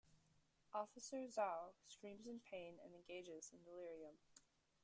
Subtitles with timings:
[0.73, 4.15] Officer Zau screams in pain and engages in delirium.